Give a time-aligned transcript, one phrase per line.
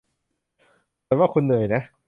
[1.07, 1.81] ฉันว่าคุณเหนื่อยนะ